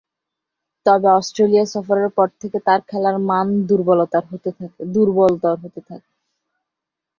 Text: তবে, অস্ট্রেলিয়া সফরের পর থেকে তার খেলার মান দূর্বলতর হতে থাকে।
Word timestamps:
তবে, 0.85 1.07
অস্ট্রেলিয়া 1.11 1.65
সফরের 1.65 2.09
পর 2.17 2.27
থেকে 2.41 2.57
তার 2.67 2.79
খেলার 2.89 3.15
মান 3.29 3.47
দূর্বলতর 3.67 4.23
হতে 4.31 4.49
থাকে। 5.89 6.09